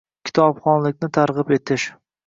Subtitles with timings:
[0.29, 1.91] Kitobxonlikni targʻib etish